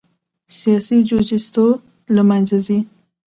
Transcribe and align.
سیاسي 0.59 0.97
جوجیتسو 1.09 1.65
له 2.15 2.21
منځه 2.29 2.57
ځي. 2.65 2.79